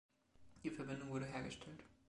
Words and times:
Die 0.63 0.71
Verbindung 0.71 1.11
wurde 1.11 1.27
hergestellt. 1.27 1.83